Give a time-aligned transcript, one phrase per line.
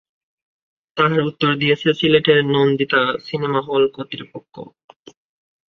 [0.97, 4.55] তার উত্তর দিয়েছে সিলেটের নন্দিতা সিনেমা হল কর্তৃপক্ষ।